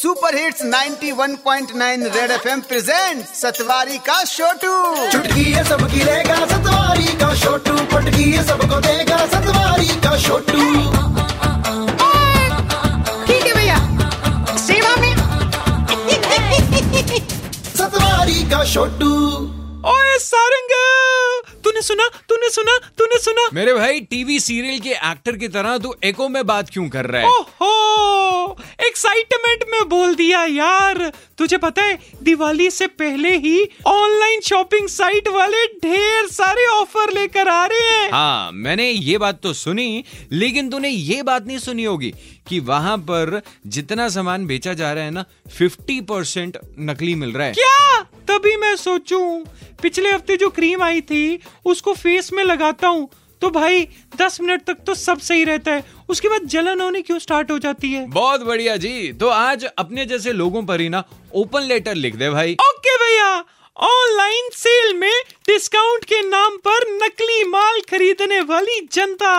Super 0.00 0.34
hits 0.34 0.62
91.9 0.64 2.04
red 2.14 2.30
FM 2.30 2.60
present 2.60 3.24
Satwari 3.26 3.98
का 3.98 4.22
छोटू 4.24 4.70
चुटकी 5.12 5.42
है 5.42 5.64
सबकी 5.64 6.02
रहेगा 6.04 6.36
सतवारी 6.46 7.04
का 7.04 7.34
छोटू 7.34 7.74
पटकी 7.92 8.30
है 8.30 8.44
सबको 8.46 8.80
देगा 8.80 9.16
सतवारी 9.26 9.88
का 10.04 10.16
छोटू 10.20 10.62
ठीक 13.26 13.46
है 13.46 13.52
भैया। 13.54 13.76
सेवा 14.56 14.94
में। 14.96 15.14
सतवारी 17.76 18.50
का 18.50 18.64
छोटू 18.64 19.12
ओए 19.90 20.18
सारंग 20.18 20.72
तूने 21.64 21.82
सुना 21.82 22.08
तूने 22.28 22.50
सुना 22.50 22.78
तूने 22.98 23.18
सुना। 23.18 23.48
मेरे 23.54 23.74
भाई 23.74 24.00
टीवी 24.00 24.40
सीरियल 24.40 24.80
के 24.80 24.90
एक्टर 25.10 25.36
की 25.36 25.48
तरह 25.48 25.78
तू 25.78 25.94
एको 26.04 26.28
में 26.28 26.46
बात 26.46 26.70
क्यों 26.70 26.88
कर 26.88 27.06
रहा 27.06 27.22
है? 27.22 27.28
ओहो! 27.28 28.19
एक्साइटमेंट 28.80 29.64
में 29.70 29.88
बोल 29.88 30.14
दिया 30.14 30.44
यार 30.44 31.12
तुझे 31.38 31.58
पता 31.58 31.82
है 31.82 31.98
दिवाली 32.22 32.70
से 32.70 32.86
पहले 32.86 33.36
ही 33.36 33.62
ऑनलाइन 33.86 34.40
शॉपिंग 34.40 34.88
साइट 34.88 35.28
वाले 35.28 35.64
ढेर 35.84 36.26
सारे 36.28 36.66
ऑफ़र 36.66 37.12
लेकर 37.12 37.48
आ 37.48 37.64
रहे 37.66 37.80
हैं. 37.80 38.10
हाँ 38.12 38.50
मैंने 38.52 38.90
ये 38.90 39.18
बात 39.18 39.40
तो 39.42 39.52
सुनी 39.52 40.04
लेकिन 40.32 40.70
तूने 40.70 40.88
ये 40.88 41.22
बात 41.22 41.46
नहीं 41.46 41.58
सुनी 41.58 41.84
होगी 41.84 42.12
कि 42.48 42.60
वहाँ 42.60 42.96
पर 42.98 43.40
जितना 43.66 44.08
सामान 44.08 44.46
बेचा 44.46 44.72
जा 44.74 44.92
रहा 44.92 45.04
है 45.04 45.10
ना 45.10 45.24
50 45.60 46.00
परसेंट 46.08 46.58
नकली 46.78 47.14
मिल 47.14 47.32
रहा 47.32 47.46
है। 47.46 47.52
क्या? 47.52 48.02
तभी 48.28 48.56
मैं 48.56 48.74
सोचूं 48.76 49.44
पिछले 49.82 50.10
हफ़्ते 50.12 50.36
जो 50.36 50.48
क्रीम 50.50 50.82
आई 50.82 51.00
थी 51.00 51.38
उसको 51.64 51.94
फेस 51.94 52.32
में 52.32 52.42
लगाता 52.44 52.88
हूँ 52.88 53.08
तो 53.42 53.50
भाई 53.50 53.86
दस 54.16 54.40
मिनट 54.40 54.64
तक 54.64 54.78
तो 54.86 54.94
सब 54.94 55.18
सही 55.20 55.44
रहता 55.44 55.72
है। 55.72 55.84
उसके 56.08 56.28
बाद 56.28 56.46
जलन 56.46 56.80
होने 56.80 57.02
क्यों 57.02 57.18
स्टार्ट 57.18 57.50
हो 57.50 57.58
जाती 57.58 57.92
है? 57.92 58.06
बहुत 58.08 58.42
बढ़िया 58.42 58.76
जी। 58.76 59.12
तो 59.12 59.28
आज 59.28 59.64
अपने 59.64 60.04
जैसे 60.06 60.32
लोगों 60.32 60.62
पर 60.62 60.80
ही 60.80 60.88
ना 60.88 61.04
ओपन 61.34 61.62
लेटर 61.62 61.94
लिख 61.94 62.16
दे 62.16 62.30
भाई। 62.30 62.54
ओके 62.62 62.96
भैया 62.96 63.32
ऑनलाइन 63.76 64.48
सेल 64.54 64.94
में 64.96 65.12
डिस्काउंट 65.46 66.04
के 66.04 66.20
नाम 66.22 66.56
पर 66.66 66.88
नकली 66.96 67.44
माल 67.48 67.80
खरीदने 67.90 68.40
वाली 68.40 68.80
जनता 68.92 69.34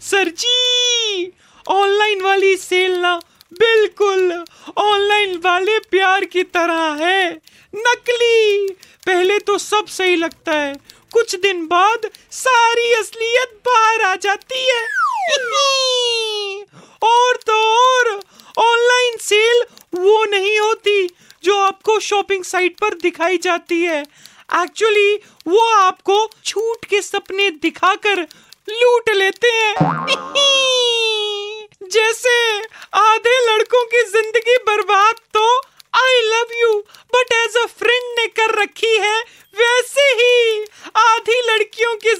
सर 0.00 0.28
जी 0.38 1.32
ऑनलाइन 1.66 2.22
वाली 2.22 2.56
सेल 2.56 2.98
ना 3.00 3.18
बिल्कुल 3.58 4.44
ऑनलाइन 4.76 5.36
वाले 5.44 5.78
प्यार 5.78 6.24
की 6.24 6.42
तरह 6.42 6.96
है। 7.04 7.40
नकली। 7.74 8.68
पहले 9.06 9.38
तो 9.38 9.58
सब 9.58 9.86
सही 9.86 10.16
लगता 10.16 10.52
है। 10.52 10.74
कुछ 11.12 11.34
दिन 11.36 11.66
बाद 11.66 12.10
सारी 12.32 12.92
असलियत 12.92 13.60
बाहर 13.66 14.02
आ 14.02 14.14
जाती 14.14 14.66
है। 14.70 14.82
और 17.02 17.36
तो 17.36 17.60
और, 17.76 18.20
ऑनलाइन 18.58 19.16
सेल 19.20 19.62
वो 19.94 20.24
नहीं 20.24 20.58
होती 20.58 21.06
जो 21.44 21.58
आपको 21.58 21.98
शॉपिंग 22.00 22.44
साइट 22.44 22.78
पर 22.78 22.94
दिखाई 22.94 23.38
जाती 23.38 23.82
है। 23.82 24.00
एक्चुअली 24.54 25.14
वो 25.46 25.58
आपको 25.58 26.30
छूट 26.44 26.84
के 26.84 27.02
सपने 27.02 27.50
दिखाकर 27.50 28.26
लूट 28.68 29.10
लेते 29.10 29.48
हैं 29.48 29.74
जैसे 31.82 32.58
आधे 32.94 33.34
लड़कों 33.46 33.84
की 33.84 34.02
ज़िंदगी 34.02 34.56
बर्बाद 34.56 35.14
तो 35.34 35.56
I 35.94 36.20
love 36.20 36.46
you 36.60 36.78
but 37.14 37.32
as 37.32 37.56
a 37.56 37.66
friend 37.66 38.18
ने 38.18 38.26
कर 38.26 38.54
रखी 38.62 38.96
है 38.96 39.20
वैसे 39.58 40.02
ही 40.02 40.64
आधी 40.96 41.40
लड़कियों 41.46 41.94
की 41.96 42.14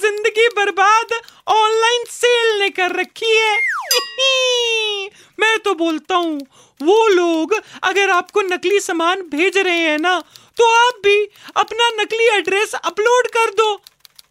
ज़िंदगी 0.47 0.65
बर्बाद 0.65 1.13
ऑनलाइन 1.49 2.05
सेल 2.11 2.59
ने 2.61 2.69
कर 2.71 2.95
रखी 2.97 3.37
है। 3.37 3.57
मैं 5.41 5.59
तो 5.59 5.75
बोलता 5.75 6.15
हूँ, 6.15 6.41
वो 6.81 7.09
लोग 7.09 7.55
अगर 7.83 8.11
आपको 8.11 8.43
नकली 8.43 8.81
सामान 8.81 9.23
भेज 9.23 9.59
रहे 9.59 9.79
हैं 9.79 9.99
ना 9.99 10.19
तो 10.57 10.65
आप 10.77 11.01
भी 11.05 11.25
अपना 11.57 11.89
नकली 12.03 12.27
एड्रेस 12.37 12.75
अपलोड 12.75 13.27
कर 13.29 13.51
दो, 13.51 13.75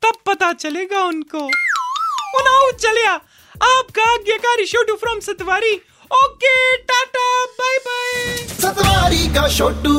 तब 0.04 0.16
पता 0.26 0.54
चलेगा 0.54 1.04
उनको। 1.04 1.50
चलिया 2.82 3.12
आपका 3.12 4.04
आज्ञाकारी 4.14 4.66
Chhotu 4.66 4.96
from 4.96 5.20
Satwari. 5.20 5.74
Okay, 6.12 6.78
tata 6.78 7.46
bye 7.46 7.78
bye 7.78 8.36
Satwari 8.62 9.28
का 9.36 9.48
छोटू 9.58 9.94